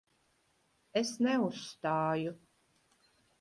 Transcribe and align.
Es 1.01 1.11
neuzstāju. 1.25 2.35